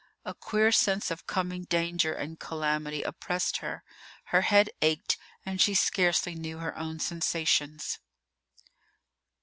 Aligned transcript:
A 0.25 0.33
queer 0.33 0.71
sense 0.71 1.11
of 1.11 1.27
coming 1.27 1.65
danger 1.65 2.11
and 2.11 2.39
calamity 2.39 3.03
oppressed 3.03 3.57
her. 3.57 3.83
Her 4.23 4.41
head 4.41 4.71
ached, 4.81 5.15
and 5.45 5.61
she 5.61 5.75
scarcely 5.75 6.33
knew 6.33 6.57
her 6.57 6.75
own 6.75 6.97
sensations. 6.99 7.99